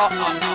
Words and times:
uh, 0.00 0.08
uh. 0.12 0.47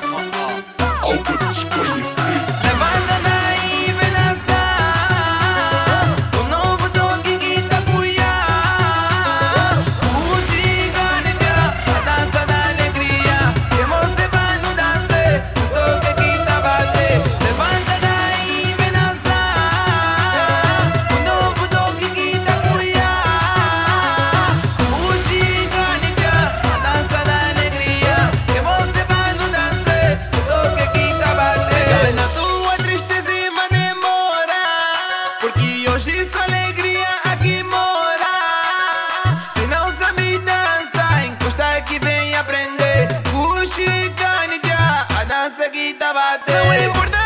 tabate. 46.03 46.51
No 46.51 46.69
me 46.69 46.83
importa 46.83 47.22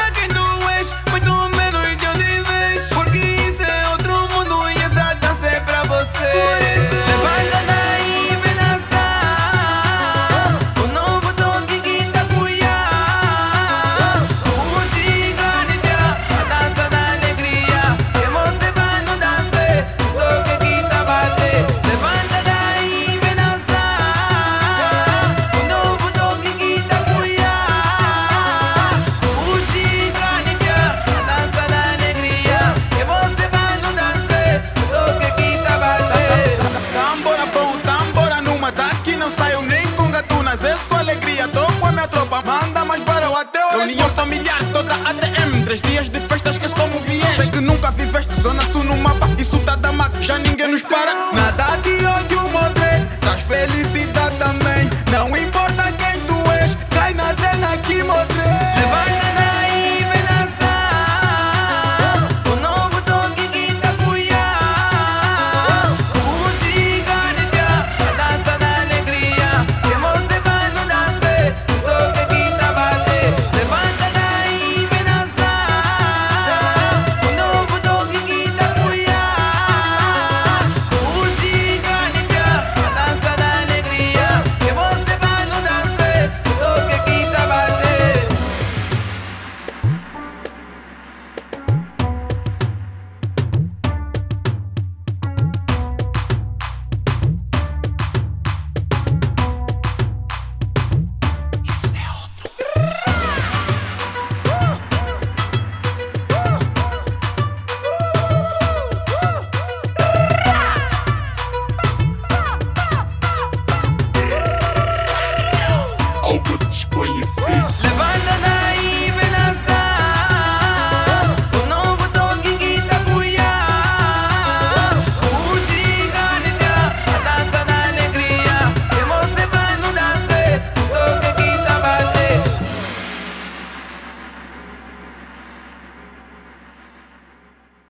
não 39.27 39.31
saio 39.35 39.61
nem 39.61 39.85
com 39.91 40.09
gatunas, 40.09 40.63
é 40.63 40.75
só 40.87 40.95
alegria. 40.95 41.47
Tô 41.49 41.65
com 41.79 41.87
a 41.87 41.91
minha 41.91 42.07
tropa, 42.07 42.41
manda 42.45 42.85
mais 42.85 43.03
para 43.03 43.25
é 43.25 43.29
o 43.29 43.35
até 43.35 43.59
Reunião 43.71 44.09
familiar 44.11 44.59
toda 44.71 44.93
ATM, 44.93 45.65
três 45.65 45.81
dias 45.81 46.09
de 46.09 46.19
festas 46.21 46.57
que 46.57 46.65
estou 46.65 46.87
como 46.87 46.99
viés. 47.01 47.35
Sei 47.35 47.49
que 47.49 47.59
nunca 47.59 47.91
viveste 47.91 48.26